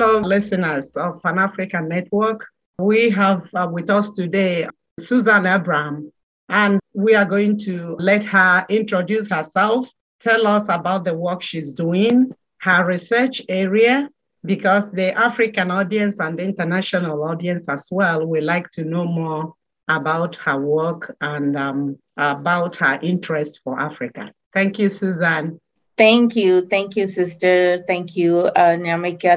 [0.00, 2.46] Hello, listeners of Pan African Network.
[2.78, 4.68] We have uh, with us today
[5.00, 6.12] Susan Abraham,
[6.48, 9.88] and we are going to let her introduce herself,
[10.20, 14.08] tell us about the work she's doing, her research area,
[14.44, 19.52] because the African audience and the international audience as well would like to know more
[19.88, 24.30] about her work and um, about her interest for Africa.
[24.54, 25.60] Thank you, Susan.
[25.98, 26.64] Thank you.
[26.64, 27.82] Thank you, sister.
[27.88, 28.78] Thank you, uh.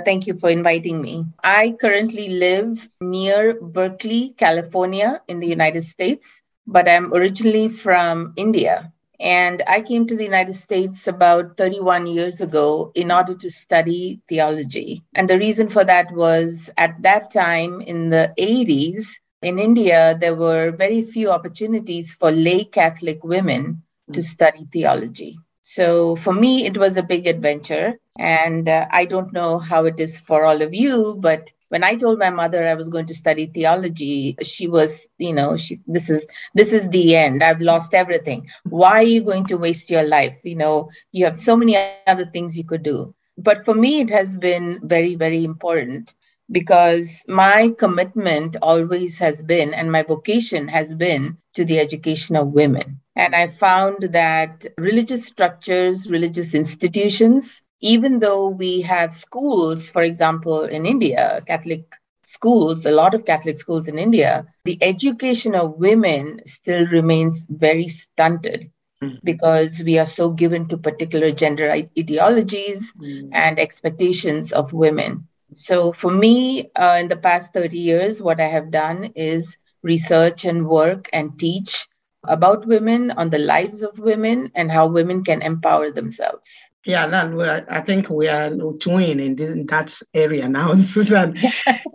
[0.05, 1.25] Thank you for inviting me.
[1.43, 8.93] I currently live near Berkeley, California, in the United States, but I'm originally from India.
[9.19, 14.21] And I came to the United States about 31 years ago in order to study
[14.29, 15.03] theology.
[15.15, 19.07] And the reason for that was at that time in the 80s,
[19.41, 23.81] in India, there were very few opportunities for lay Catholic women
[24.13, 25.39] to study theology.
[25.73, 27.97] So for me, it was a big adventure.
[28.19, 31.95] And uh, I don't know how it is for all of you, but when I
[31.95, 36.09] told my mother I was going to study theology, she was, you know, she, this
[36.09, 37.41] is this is the end.
[37.41, 38.49] I've lost everything.
[38.65, 40.37] Why are you going to waste your life?
[40.43, 43.15] You know, you have so many other things you could do.
[43.37, 46.13] But for me, it has been very, very important
[46.51, 52.49] because my commitment always has been, and my vocation has been to the education of
[52.49, 52.99] women.
[53.15, 60.63] And I found that religious structures, religious institutions, even though we have schools, for example,
[60.63, 61.83] in India, Catholic
[62.23, 67.87] schools, a lot of Catholic schools in India, the education of women still remains very
[67.87, 68.71] stunted
[69.03, 69.19] mm.
[69.23, 73.29] because we are so given to particular gender ideologies mm.
[73.33, 75.27] and expectations of women.
[75.53, 80.45] So, for me, uh, in the past 30 years, what I have done is research
[80.45, 81.87] and work and teach
[82.23, 86.49] about women, on the lives of women, and how women can empower themselves.
[86.83, 91.37] Yeah, that, I think we are doing in, this, in that area now, Susan.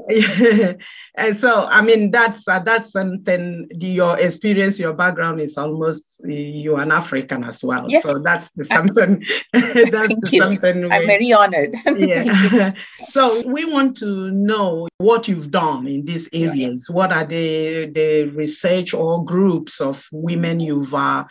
[1.17, 3.67] and so, I mean, that's uh, that's something.
[3.81, 7.87] Your experience, your background is almost you're an African as well.
[7.89, 8.01] Yeah.
[8.01, 9.25] So that's the something.
[9.53, 10.41] that's Thank the you.
[10.41, 10.83] something.
[10.83, 11.75] We, I'm very honored.
[11.97, 12.73] yeah.
[13.11, 16.89] so we want to know what you've done in these areas.
[16.89, 21.25] What are the the research or groups of women you've uh,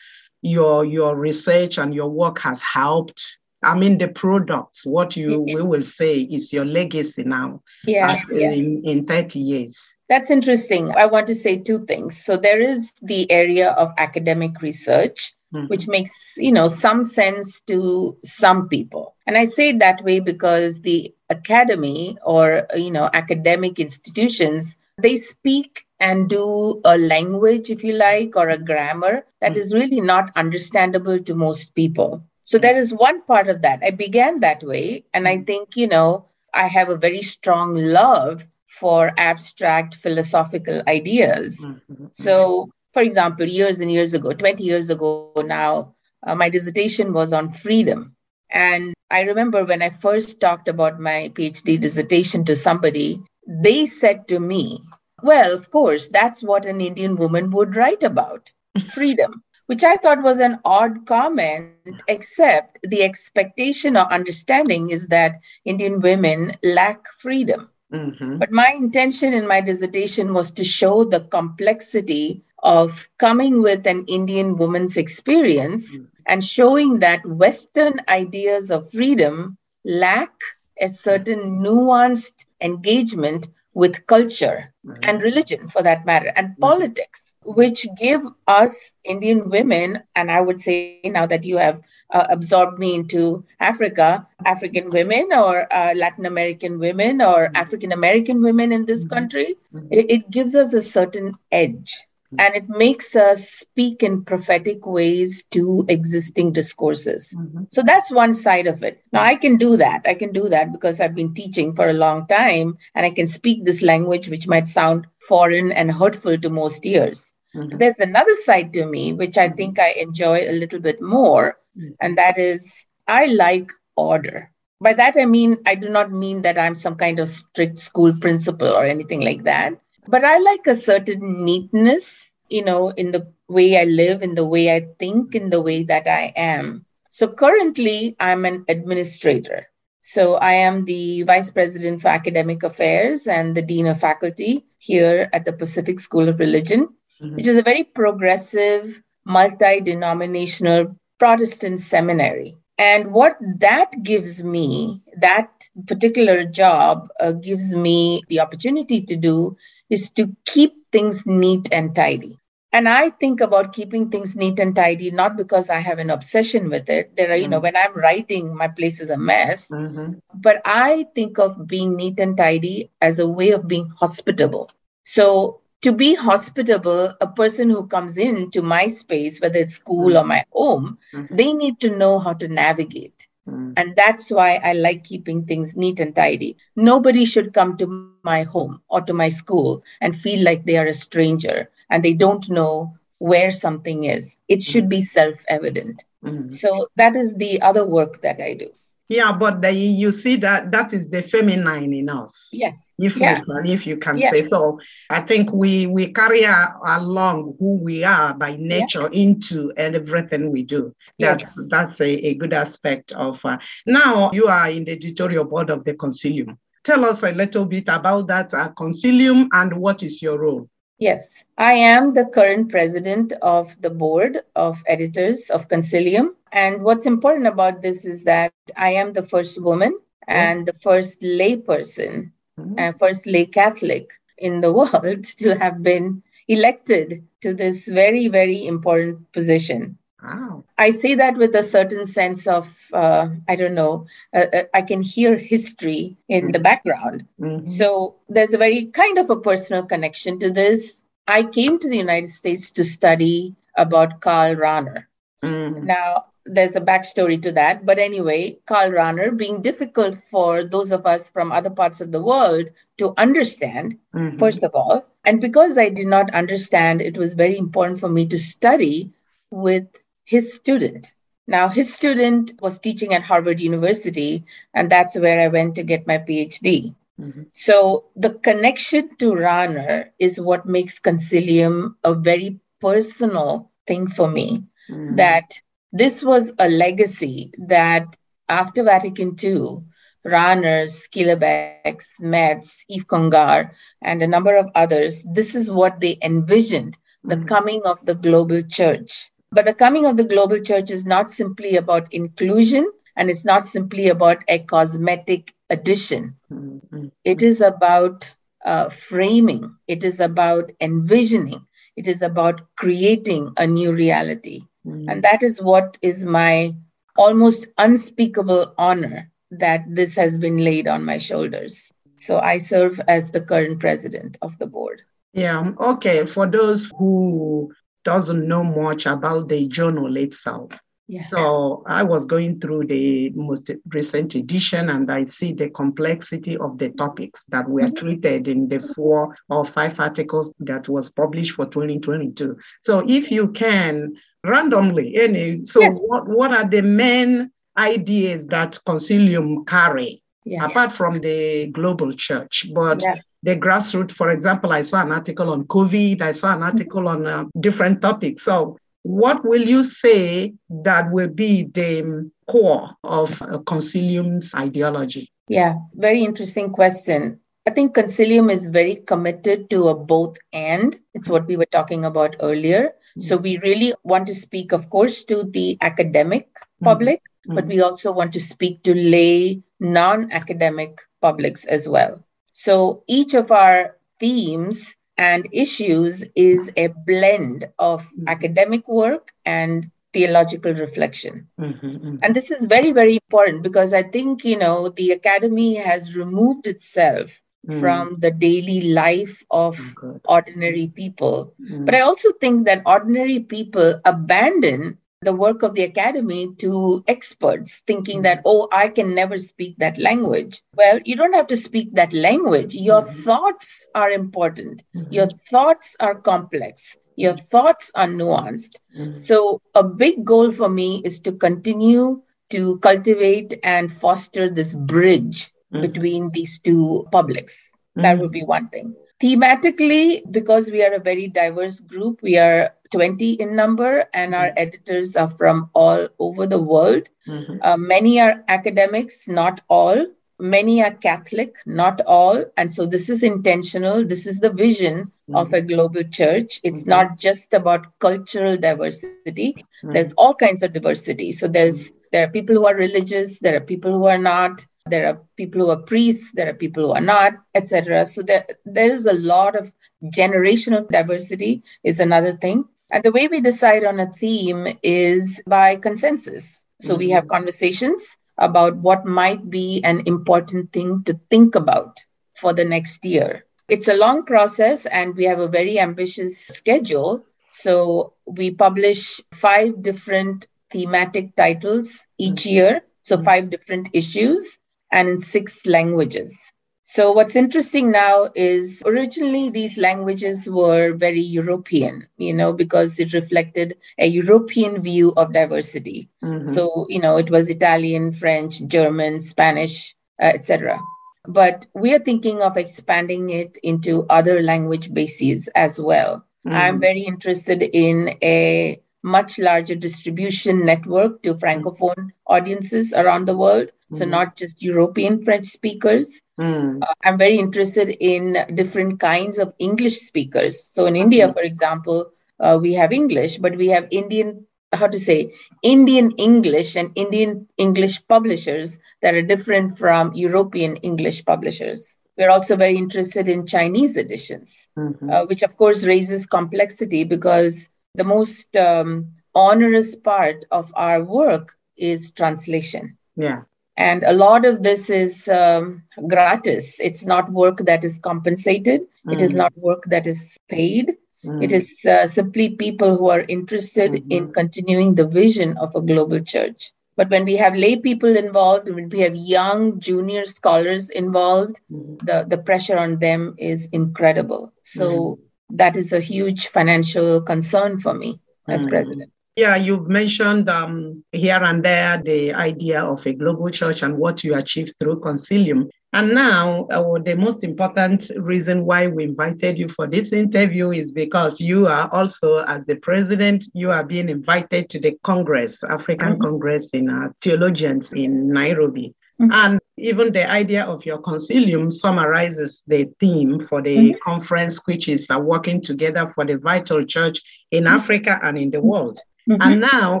[0.40, 5.62] your your research and your work has helped I mean, the products, what you we
[5.62, 8.50] will say is your legacy now yeah, yeah.
[8.50, 9.96] In, in 30 years.
[10.08, 10.92] That's interesting.
[10.96, 12.22] I want to say two things.
[12.22, 15.66] So there is the area of academic research, mm-hmm.
[15.66, 19.14] which makes, you know, some sense to some people.
[19.26, 25.16] And I say it that way because the academy or, you know, academic institutions, they
[25.16, 29.60] speak and do a language, if you like, or a grammar that mm-hmm.
[29.60, 32.24] is really not understandable to most people.
[32.44, 32.62] So hmm.
[32.62, 33.80] there is one part of that.
[33.82, 35.04] I began that way.
[35.12, 35.44] And I hmm.
[35.44, 38.46] think, you know, I have a very strong love
[38.78, 41.58] for abstract philosophical ideas.
[41.60, 42.06] Mm-hmm.
[42.10, 45.94] So, for example, years and years ago, 20 years ago now,
[46.26, 48.16] uh, my dissertation was on freedom.
[48.50, 54.28] And I remember when I first talked about my PhD dissertation to somebody, they said
[54.28, 54.82] to me,
[55.22, 58.50] Well, of course, that's what an Indian woman would write about
[58.94, 65.40] freedom which I thought was an odd comment, except the expectation or understanding is that
[65.64, 67.70] Indian women lack freedom.
[67.92, 68.38] Mm-hmm.
[68.38, 74.04] But my intention in my dissertation was to show the complexity of coming with an
[74.06, 76.04] Indian woman's experience mm-hmm.
[76.26, 80.32] and showing that Western ideas of freedom lack
[80.80, 85.02] a certain nuanced engagement with culture mm-hmm.
[85.02, 86.62] and religion, for that matter, and mm-hmm.
[86.62, 91.82] politics which give us Indian women, and I would say now that you have
[92.12, 98.42] uh, absorbed me into Africa, African women or uh, Latin American women or African American
[98.42, 99.14] women in this mm-hmm.
[99.14, 99.86] country, mm-hmm.
[99.90, 101.94] it, it, gives us a certain edge.
[102.26, 102.40] Mm-hmm.
[102.40, 107.34] And it makes us speak in prophetic ways to existing discourses.
[107.36, 107.64] Mm-hmm.
[107.70, 109.02] So that's one side of it.
[109.12, 110.02] Now, I can do that.
[110.06, 113.26] I can do that because I've been teaching for a long time and I can
[113.26, 117.31] speak this language, which might sound foreign and hurtful to most ears.
[117.54, 117.78] Mm-hmm.
[117.78, 121.92] There's another side to me, which I think I enjoy a little bit more, mm-hmm.
[122.00, 124.50] and that is I like order.
[124.80, 128.12] By that, I mean, I do not mean that I'm some kind of strict school
[128.16, 129.74] principal or anything like that,
[130.08, 132.12] but I like a certain neatness,
[132.48, 135.84] you know, in the way I live, in the way I think, in the way
[135.84, 136.86] that I am.
[137.10, 139.68] So currently, I'm an administrator.
[140.00, 145.28] So I am the Vice President for Academic Affairs and the Dean of Faculty here
[145.32, 146.88] at the Pacific School of Religion
[147.22, 147.36] mm-hmm.
[147.36, 152.56] which is a very progressive, multi denominational Protestant seminary.
[152.78, 155.48] And what that gives me, that
[155.86, 159.56] particular job uh, gives me the opportunity to do
[159.88, 162.38] is to keep things neat and tidy.
[162.72, 166.70] And I think about keeping things neat and tidy, not because I have an obsession
[166.70, 167.14] with it.
[167.16, 167.62] There are, you know, mm-hmm.
[167.62, 169.68] when I'm writing, my place is a mess.
[169.68, 170.14] Mm-hmm.
[170.34, 174.70] But I think of being neat and tidy as a way of being hospitable.
[175.04, 180.18] So to be hospitable, a person who comes into my space, whether it's school mm-hmm.
[180.18, 181.34] or my home, mm-hmm.
[181.34, 183.26] they need to know how to navigate.
[183.48, 183.72] Mm-hmm.
[183.76, 186.56] And that's why I like keeping things neat and tidy.
[186.76, 190.86] Nobody should come to my home or to my school and feel like they are
[190.86, 194.36] a stranger and they don't know where something is.
[194.46, 196.04] It should be self evident.
[196.24, 196.50] Mm-hmm.
[196.50, 198.70] So that is the other work that I do.
[199.12, 202.48] Yeah, but the, you see that that is the feminine in us.
[202.50, 202.92] Yes.
[202.98, 203.38] If yeah.
[203.38, 204.32] you can, if you can yes.
[204.32, 204.78] say so.
[205.10, 209.22] I think we we carry along who we are by nature yeah.
[209.24, 210.94] into everything we do.
[211.18, 211.58] That's yes.
[211.68, 213.38] that's a, a good aspect of.
[213.44, 216.56] Uh, now you are in the editorial board of the Concilium.
[216.82, 220.68] Tell us a little bit about that uh, Concilium and what is your role.
[220.98, 226.34] Yes, I am the current president of the board of editors of Concilium.
[226.52, 229.98] And what's important about this is that I am the first woman
[230.28, 232.74] and the first lay person mm-hmm.
[232.78, 238.66] and first lay Catholic in the world to have been elected to this very, very
[238.66, 239.98] important position.
[240.22, 240.64] Wow.
[240.78, 244.82] I say that with a certain sense of, uh, I don't know, uh, uh, I
[244.82, 246.52] can hear history in mm-hmm.
[246.52, 247.26] the background.
[247.40, 247.68] Mm-hmm.
[247.70, 251.02] So there's a very kind of a personal connection to this.
[251.26, 255.06] I came to the United States to study about Karl Rahner.
[255.42, 255.86] Mm-hmm.
[255.86, 257.84] Now, there's a backstory to that.
[257.86, 262.22] But anyway, Karl Rahner being difficult for those of us from other parts of the
[262.22, 262.68] world
[262.98, 264.38] to understand, mm-hmm.
[264.38, 265.04] first of all.
[265.24, 269.12] And because I did not understand, it was very important for me to study
[269.50, 269.86] with
[270.24, 271.12] his student.
[271.46, 276.06] Now, his student was teaching at Harvard University, and that's where I went to get
[276.06, 276.94] my PhD.
[277.20, 277.42] Mm-hmm.
[277.52, 284.64] So, the connection to Rahner is what makes Concilium a very personal thing for me.
[284.90, 285.16] Mm-hmm.
[285.16, 285.60] That
[285.92, 288.16] this was a legacy that
[288.48, 289.82] after Vatican II,
[290.24, 296.96] Rahner, Schillebeeckx, Metz, Yves Congar, and a number of others, this is what they envisioned
[297.24, 297.46] the mm-hmm.
[297.46, 299.31] coming of the global church.
[299.52, 303.66] But the coming of the global church is not simply about inclusion and it's not
[303.66, 306.36] simply about a cosmetic addition.
[306.50, 307.08] Mm-hmm.
[307.24, 308.30] It is about
[308.64, 311.66] uh, framing, it is about envisioning,
[311.96, 314.62] it is about creating a new reality.
[314.86, 315.08] Mm-hmm.
[315.10, 316.74] And that is what is my
[317.16, 321.92] almost unspeakable honor that this has been laid on my shoulders.
[322.16, 325.02] So I serve as the current president of the board.
[325.34, 326.24] Yeah, okay.
[326.24, 327.72] For those who
[328.04, 330.72] doesn't know much about the journal itself.
[331.08, 331.20] Yeah.
[331.20, 336.78] So I was going through the most recent edition and I see the complexity of
[336.78, 337.94] the topics that were mm-hmm.
[337.94, 342.56] treated in the four or five articles that was published for 2022.
[342.80, 344.14] So if you can
[344.44, 345.90] randomly, any so yeah.
[345.90, 350.64] what, what are the main ideas that Concilium carry yeah.
[350.64, 352.68] apart from the global church?
[352.72, 353.02] But
[353.42, 354.12] the grassroots.
[354.12, 358.00] For example, I saw an article on COVID, I saw an article on uh, different
[358.00, 358.42] topics.
[358.42, 365.32] So, what will you say that will be the core of uh, Concilium's ideology?
[365.48, 367.40] Yeah, very interesting question.
[367.66, 370.98] I think Concilium is very committed to a both and.
[371.14, 372.92] It's what we were talking about earlier.
[373.18, 373.28] Mm-hmm.
[373.28, 376.84] So we really want to speak, of course, to the academic mm-hmm.
[376.84, 377.54] public, mm-hmm.
[377.54, 382.24] but we also want to speak to lay non academic publics as well.
[382.52, 388.28] So each of our themes and issues is a blend of mm-hmm.
[388.28, 391.48] academic work and theological reflection.
[391.58, 392.16] Mm-hmm, mm-hmm.
[392.22, 396.66] And this is very, very important because I think, you know, the academy has removed
[396.66, 397.30] itself
[397.66, 397.80] mm.
[397.80, 401.54] from the daily life of oh, ordinary people.
[401.60, 401.86] Mm.
[401.86, 407.80] But I also think that ordinary people abandon the work of the academy to experts
[407.86, 408.24] thinking mm-hmm.
[408.24, 412.12] that oh i can never speak that language well you don't have to speak that
[412.12, 413.22] language your mm-hmm.
[413.22, 415.12] thoughts are important mm-hmm.
[415.12, 419.18] your thoughts are complex your thoughts are nuanced mm-hmm.
[419.18, 425.52] so a big goal for me is to continue to cultivate and foster this bridge
[425.72, 425.82] mm-hmm.
[425.82, 427.56] between these two publics
[427.94, 428.22] that mm-hmm.
[428.22, 433.32] would be one thing thematically because we are a very diverse group we are 20
[433.34, 434.58] in number, and our mm-hmm.
[434.58, 437.08] editors are from all over the world.
[437.26, 437.58] Mm-hmm.
[437.62, 440.06] Uh, many are academics, not all.
[440.42, 442.44] many are Catholic, not all.
[442.56, 444.04] And so this is intentional.
[444.04, 445.36] This is the vision mm-hmm.
[445.36, 446.60] of a global church.
[446.64, 446.90] It's mm-hmm.
[446.90, 449.54] not just about cultural diversity.
[449.54, 449.92] Mm-hmm.
[449.92, 451.30] There's all kinds of diversity.
[451.32, 455.08] So there's there are people who are religious, there are people who are not, there
[455.08, 458.04] are people who are priests, there are people who are not, etc.
[458.04, 459.72] So there, there is a lot of
[460.04, 462.66] generational diversity is another thing.
[462.92, 466.66] And the way we decide on a theme is by consensus.
[466.78, 467.36] So we have mm-hmm.
[467.36, 468.06] conversations
[468.36, 471.96] about what might be an important thing to think about
[472.34, 473.46] for the next year.
[473.68, 477.24] It's a long process and we have a very ambitious schedule.
[477.50, 482.54] So we publish five different thematic titles each mm-hmm.
[482.54, 482.80] year.
[483.00, 483.24] So mm-hmm.
[483.24, 484.58] five different issues
[484.90, 486.51] and in six languages.
[486.94, 493.14] So, what's interesting now is originally these languages were very European, you know, because it
[493.14, 496.10] reflected a European view of diversity.
[496.22, 496.52] Mm-hmm.
[496.52, 500.78] So, you know, it was Italian, French, German, Spanish, uh, etc.
[501.26, 506.26] But we are thinking of expanding it into other language bases as well.
[506.46, 506.54] Mm-hmm.
[506.54, 513.70] I'm very interested in a much larger distribution network to francophone audiences around the world
[513.92, 514.10] so mm-hmm.
[514.10, 516.08] not just European French speakers.
[516.40, 516.82] Mm.
[516.82, 520.70] Uh, I'm very interested in different kinds of English speakers.
[520.72, 524.98] So in India, for example, uh, we have English, but we have Indian, how to
[524.98, 525.32] say,
[525.62, 531.86] Indian English and Indian English publishers that are different from European English publishers.
[532.16, 535.10] We're also very interested in Chinese editions, mm-hmm.
[535.10, 541.56] uh, which of course raises complexity because the most um, onerous part of our work
[541.76, 542.96] is translation.
[543.16, 543.42] Yeah.
[543.76, 546.76] And a lot of this is um, gratis.
[546.78, 548.82] It's not work that is compensated.
[549.06, 549.14] Mm.
[549.14, 549.36] It is mm.
[549.36, 550.96] not work that is paid.
[551.24, 551.42] Mm.
[551.42, 554.10] It is uh, simply people who are interested mm-hmm.
[554.10, 556.72] in continuing the vision of a global church.
[556.96, 561.98] But when we have lay people involved, when we have young junior scholars involved, mm.
[562.04, 564.52] the, the pressure on them is incredible.
[564.60, 565.18] So mm.
[565.56, 568.68] that is a huge financial concern for me as mm.
[568.68, 569.12] president.
[569.36, 574.22] Yeah, you've mentioned um, here and there the idea of a global church and what
[574.22, 575.70] you achieved through Concilium.
[575.94, 580.92] And now, uh, the most important reason why we invited you for this interview is
[580.92, 586.12] because you are also, as the president, you are being invited to the Congress, African
[586.12, 586.22] mm-hmm.
[586.22, 588.94] Congress in uh, Theologians in Nairobi.
[589.20, 589.32] Mm-hmm.
[589.32, 593.98] And even the idea of your concilium summarizes the theme for the mm-hmm.
[594.02, 597.20] conference, which is uh, working together for the vital church
[597.50, 597.76] in mm-hmm.
[597.76, 599.00] Africa and in the world.
[599.28, 599.42] Mm-hmm.
[599.42, 600.00] And now,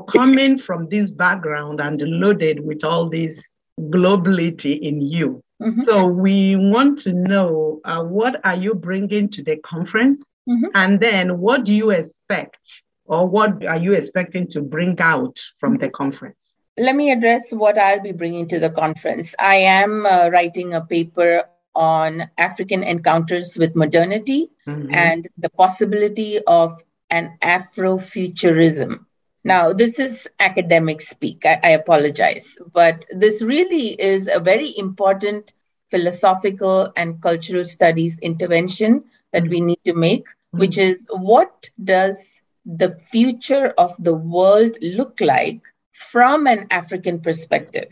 [0.00, 5.42] coming from this background and loaded with all this globality in you.
[5.62, 5.84] Mm-hmm.
[5.84, 10.24] So, we want to know uh, what are you bringing to the conference?
[10.48, 10.66] Mm-hmm.
[10.74, 15.78] And then, what do you expect, or what are you expecting to bring out from
[15.78, 16.58] the conference?
[16.76, 19.34] Let me address what I'll be bringing to the conference.
[19.38, 24.92] I am uh, writing a paper on African encounters with modernity mm-hmm.
[24.92, 29.04] and the possibility of an Afrofuturism.
[29.44, 31.44] Now, this is academic speak.
[31.44, 32.56] I, I, apologize.
[32.72, 35.52] But this really is a very important
[35.90, 40.60] philosophical and cultural studies intervention that we need to make, mm-hmm.
[40.60, 45.60] which is what does the future of the world look like
[45.92, 47.90] from an African perspective?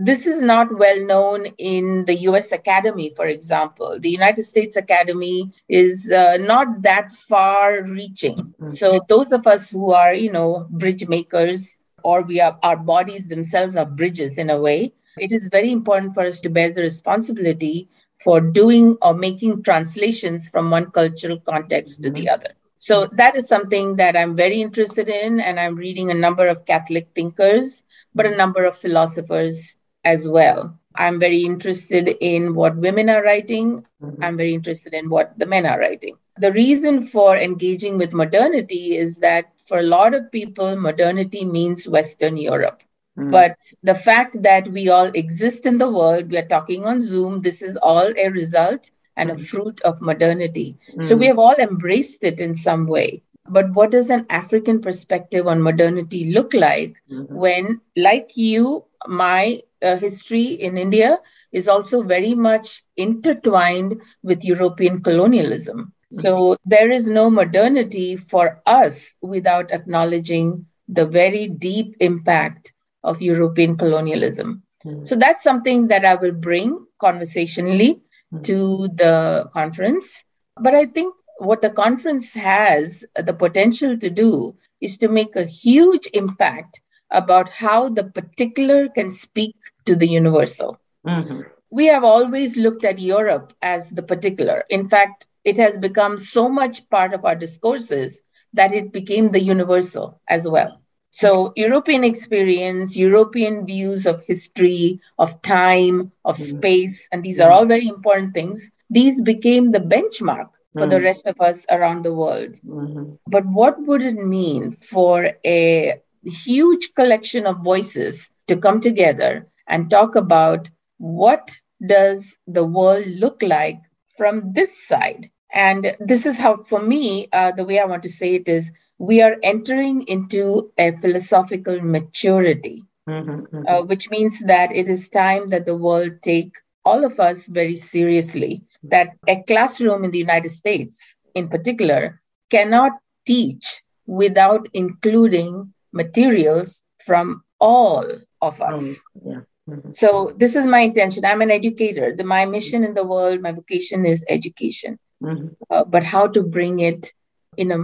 [0.00, 3.98] This is not well known in the US Academy, for example.
[3.98, 8.36] The United States Academy is uh, not that far reaching.
[8.36, 8.66] Mm-hmm.
[8.68, 13.28] So, those of us who are, you know, bridge makers, or we are, our bodies
[13.28, 16.82] themselves are bridges in a way, it is very important for us to bear the
[16.82, 17.88] responsibility
[18.22, 22.34] for doing or making translations from one cultural context to the mm-hmm.
[22.34, 22.52] other.
[22.78, 26.64] So, that is something that I'm very interested in, and I'm reading a number of
[26.66, 29.74] Catholic thinkers, but a number of philosophers
[30.04, 30.78] as well.
[30.94, 33.86] I'm very interested in what women are writing.
[34.02, 34.24] Mm-hmm.
[34.24, 36.16] I'm very interested in what the men are writing.
[36.38, 41.88] The reason for engaging with modernity is that for a lot of people, modernity means
[41.88, 42.82] Western Europe.
[43.18, 43.30] Mm-hmm.
[43.30, 47.42] But the fact that we all exist in the world, we are talking on Zoom,
[47.42, 49.44] this is all a result and a mm-hmm.
[49.44, 50.78] fruit of modernity.
[50.90, 51.02] Mm-hmm.
[51.02, 53.22] So we have all embraced it in some way.
[53.48, 57.34] But what does an African perspective on modernity look like mm-hmm.
[57.34, 61.18] when, like you, my uh, history in India
[61.52, 65.92] is also very much intertwined with European colonialism.
[66.10, 72.72] So there is no modernity for us without acknowledging the very deep impact
[73.04, 74.62] of European colonialism.
[74.84, 75.04] Mm-hmm.
[75.04, 78.02] So that's something that I will bring conversationally
[78.32, 78.42] mm-hmm.
[78.42, 80.24] to the conference.
[80.58, 85.44] But I think what the conference has the potential to do is to make a
[85.44, 90.78] huge impact about how the particular can speak to the universal.
[91.06, 91.42] Mm-hmm.
[91.70, 94.64] we have always looked at Europe as the particular.
[94.68, 98.20] In fact, it has become so much part of our discourses
[98.52, 100.80] that it became the universal as well.
[101.10, 106.58] So, European experience, European views of history, of time, of mm.
[106.58, 107.46] space, and these mm.
[107.46, 110.90] are all very important things, these became the benchmark for mm.
[110.90, 112.54] the rest of us around the world.
[112.66, 113.14] Mm-hmm.
[113.26, 119.90] But what would it mean for a huge collection of voices to come together and
[119.90, 120.68] talk about
[120.98, 121.50] what
[121.86, 123.80] does the world look like
[124.16, 125.30] from this side?
[125.52, 128.72] And this is how, for me, uh, the way I want to say it is
[128.98, 133.66] we are entering into a philosophical maturity, mm-hmm, mm-hmm.
[133.66, 136.52] Uh, which means that it is time that the world take
[136.84, 138.62] all of us very seriously.
[138.82, 142.20] That a classroom in the United States, in particular,
[142.50, 142.92] cannot
[143.26, 148.04] teach without including materials from all
[148.40, 148.78] of us.
[148.78, 149.40] Um, yeah.
[149.68, 149.90] Mm-hmm.
[149.90, 150.08] So
[150.42, 151.24] this is my intention.
[151.24, 152.14] I'm an educator.
[152.16, 154.98] The, my mission in the world, my vocation is education.
[155.22, 155.48] Mm-hmm.
[155.68, 157.12] Uh, but how to bring it
[157.56, 157.78] in a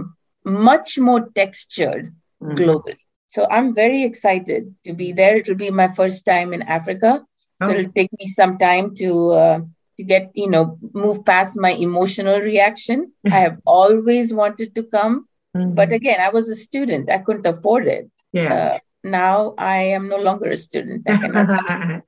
[0.45, 2.55] much more textured mm-hmm.
[2.57, 2.97] globally.
[3.27, 5.35] So I'm very excited to be there.
[5.35, 7.25] It will be my first time in Africa.
[7.61, 9.59] So it'll take me some time to uh,
[9.97, 13.11] to get you know move past my emotional reaction.
[13.25, 15.73] I have always wanted to come, mm-hmm.
[15.73, 17.09] but again, I was a student.
[17.09, 18.09] I couldn't afford it.
[18.31, 18.53] Yeah.
[18.53, 21.03] Uh, now I am no longer a student.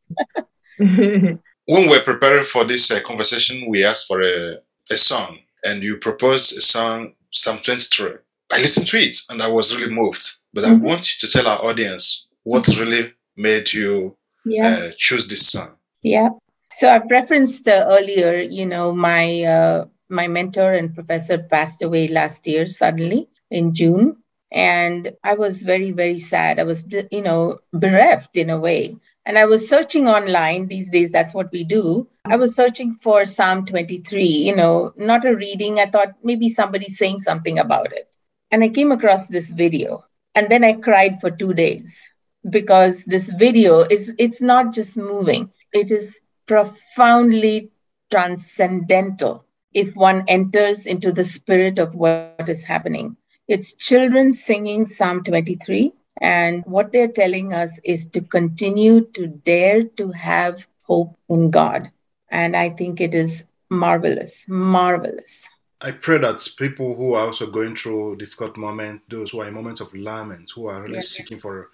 [0.77, 4.58] when we're preparing for this uh, conversation, we asked for a,
[4.89, 8.16] a song, and you proposed a song, Psalm 23.
[8.51, 10.25] I listened to it and I was really moved.
[10.54, 10.86] But mm-hmm.
[10.86, 14.80] I want you to tell our audience what really made you yeah.
[14.80, 15.75] uh, choose this song.
[16.01, 16.30] Yeah.
[16.72, 22.08] So I've referenced uh, earlier, you know, my uh, my mentor and professor passed away
[22.08, 24.18] last year suddenly in June
[24.51, 26.60] and i was very very sad.
[26.60, 28.96] I was you know bereft in a way.
[29.25, 32.08] And i was searching online these days that's what we do.
[32.25, 35.80] I was searching for psalm 23 you know not a reading.
[35.80, 38.10] I thought maybe somebody's saying something about it.
[38.51, 41.98] And i came across this video and then i cried for 2 days
[42.50, 45.52] because this video is it's not just moving.
[45.74, 47.72] It is profoundly
[48.10, 49.43] transcendental
[49.74, 53.17] if one enters into the spirit of what is happening
[53.48, 55.94] it's children singing Psalm 23.
[56.20, 61.92] And what they're telling us is to continue to dare to have hope in God.
[62.30, 65.44] And I think it is marvelous, marvelous.
[65.80, 69.54] I pray that people who are also going through difficult moments, those who are in
[69.54, 71.42] moments of lament, who are really yes, seeking yes.
[71.42, 71.70] for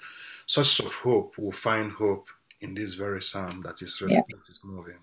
[0.45, 2.27] sources of hope, will find hope
[2.59, 4.21] in this very psalm that is really, yeah.
[4.29, 4.99] that is moving.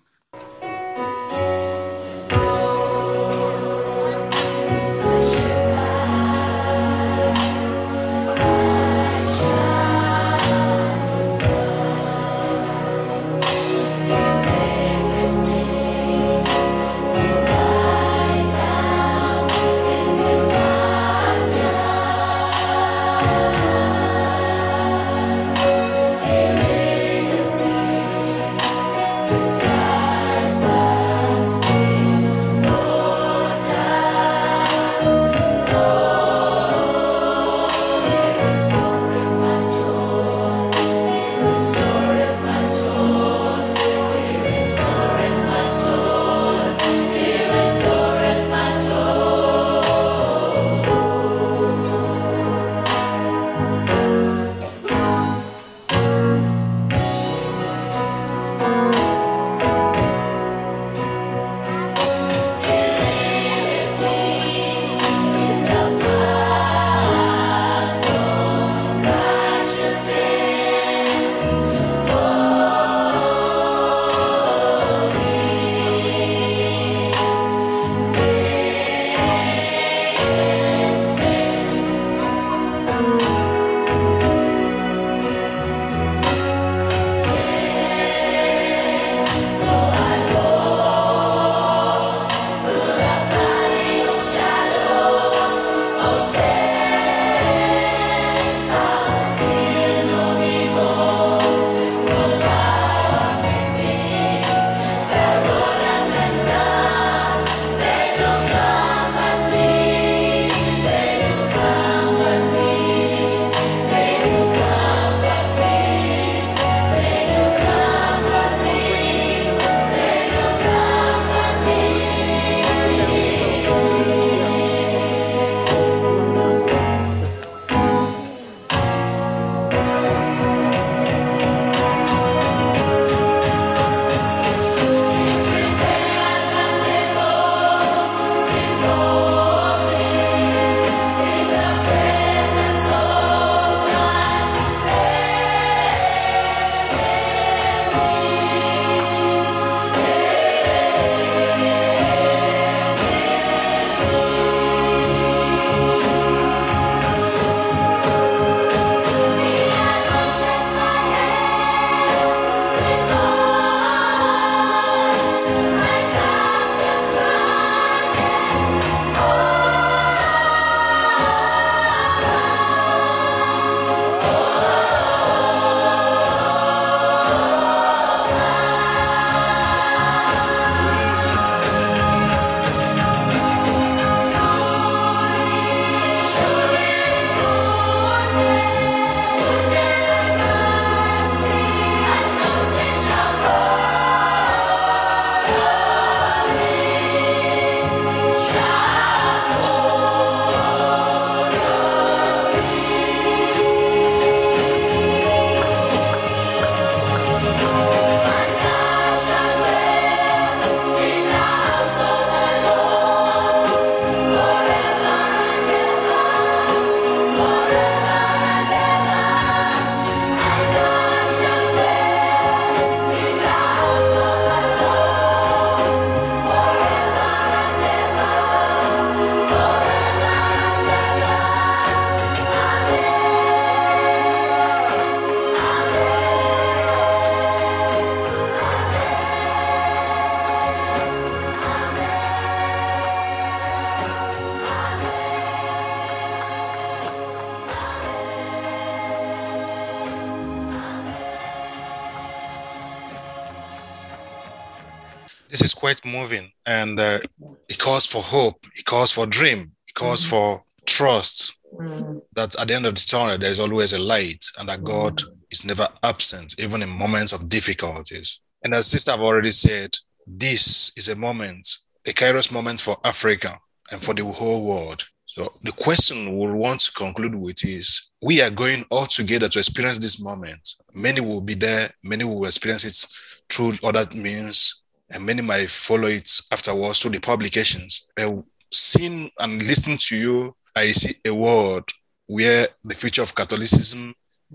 [255.51, 257.19] This is quite moving, and uh,
[257.67, 258.65] it calls for hope.
[258.77, 259.73] It calls for dream.
[259.85, 260.29] It calls mm.
[260.29, 262.21] for trust mm.
[262.35, 265.17] that at the end of the tunnel there is always a light, and that God
[265.17, 265.27] mm.
[265.51, 268.39] is never absent, even in moments of difficulties.
[268.63, 269.93] And as sister have already said,
[270.25, 271.67] this is a moment,
[272.07, 273.59] a kairos moment for Africa
[273.91, 275.03] and for the whole world.
[275.25, 279.59] So the question we'll want to conclude with is we are going all together to
[279.59, 280.75] experience this moment.
[280.93, 283.05] Many will be there, many will experience it
[283.49, 284.80] through other means,
[285.13, 288.07] and many might follow it afterwards through the publications.
[288.15, 291.89] But seeing and listening to you, I see a world
[292.27, 294.13] where the future of Catholicism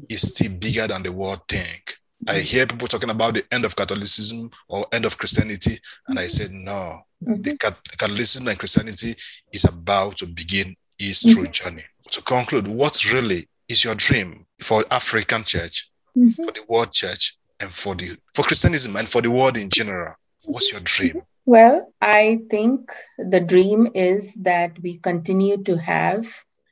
[0.08, 1.98] is still bigger than the world think.
[2.28, 6.26] I hear people talking about the end of Catholicism or end of Christianity, and I
[6.26, 7.42] said, no, mm-hmm.
[7.42, 9.14] the Catholicism and Christianity
[9.52, 11.34] is about to begin its mm-hmm.
[11.34, 11.84] true journey.
[12.12, 16.28] To conclude, what really is your dream for African church, mm-hmm.
[16.30, 20.14] for the world church, and for the for Christianism and for the world in general?
[20.46, 21.22] What's your dream?
[21.44, 26.26] Well, I think the dream is that we continue to have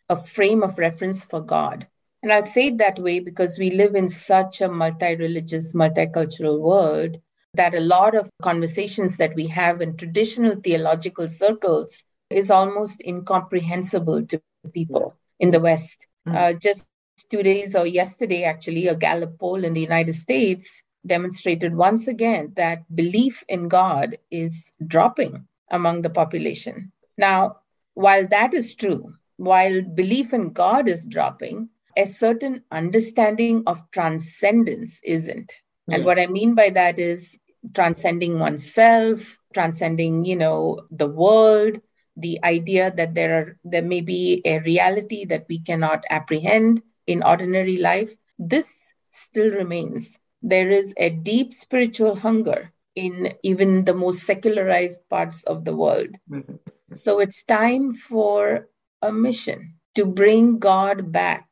[0.09, 1.87] a frame of reference for God
[2.25, 6.59] and I'll say it that way because we live in such a multi religious, multicultural
[6.59, 7.19] world
[7.53, 14.25] that a lot of conversations that we have in traditional theological circles is almost incomprehensible
[14.25, 14.41] to
[14.73, 16.07] people in the West.
[16.27, 16.37] Mm-hmm.
[16.39, 16.87] Uh, just
[17.29, 22.53] two days or yesterday, actually, a Gallup poll in the United States demonstrated once again
[22.57, 26.93] that belief in God is dropping among the population.
[27.19, 27.57] Now,
[27.95, 35.01] while that is true, while belief in God is dropping, a certain understanding of transcendence
[35.05, 35.53] isn't.
[35.89, 35.95] Mm.
[35.95, 37.39] And what I mean by that is
[37.75, 41.81] transcending oneself, transcending, you know, the world,
[42.17, 47.23] the idea that there are there may be a reality that we cannot apprehend in
[47.23, 48.15] ordinary life.
[48.39, 50.19] This still remains.
[50.45, 56.15] There is a deep spiritual hunger in even the most secularized parts of the world.
[56.31, 56.57] Mm-hmm.
[56.93, 58.69] So it's time for
[59.03, 61.49] a mission to bring God back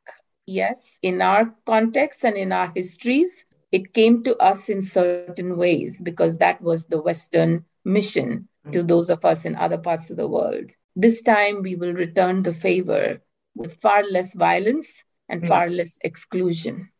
[0.47, 6.01] yes, in our context and in our histories, it came to us in certain ways
[6.03, 8.87] because that was the Western mission to mm-hmm.
[8.87, 10.71] those of us in other parts of the world.
[10.95, 13.23] This time we will return the favor
[13.55, 15.49] with far less violence and mm.
[15.49, 16.91] far less exclusion.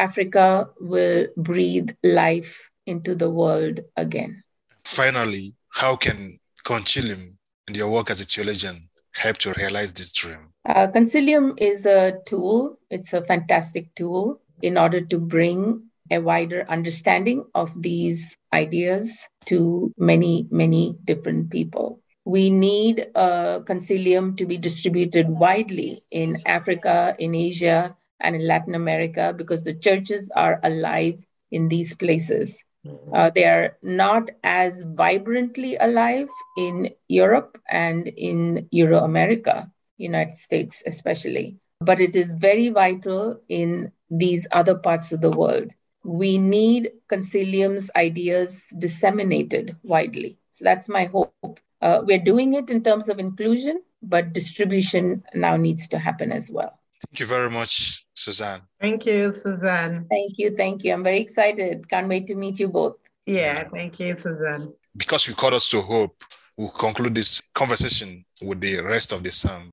[0.00, 4.42] Africa will breathe life into the world again.
[4.84, 7.36] Finally, how can Concilium
[7.68, 10.48] and your work as a theologian help to realize this dream?
[10.66, 16.64] Uh, Concilium is a tool, it's a fantastic tool in order to bring a wider
[16.68, 22.00] understanding of these ideas to many, many different people.
[22.24, 28.74] We need a concilium to be distributed widely in Africa, in Asia, and in Latin
[28.74, 31.18] America because the churches are alive
[31.50, 32.62] in these places.
[32.86, 33.14] Mm-hmm.
[33.14, 40.82] Uh, they are not as vibrantly alive in Europe and in Euro America, United States
[40.86, 45.70] especially, but it is very vital in these other parts of the world.
[46.04, 50.38] We need concilium's ideas disseminated widely.
[50.50, 51.60] So that's my hope.
[51.82, 56.50] Uh, we're doing it in terms of inclusion, but distribution now needs to happen as
[56.50, 56.78] well.
[57.06, 58.62] Thank you very much, Suzanne.
[58.80, 60.06] Thank you, Suzanne.
[60.10, 60.56] Thank you.
[60.56, 60.92] Thank you.
[60.92, 61.88] I'm very excited.
[61.88, 62.96] Can't wait to meet you both.
[63.26, 64.72] Yeah, thank you, Suzanne.
[64.96, 66.22] Because you called us to hope,
[66.56, 69.70] we'll conclude this conversation with the rest of the psalm.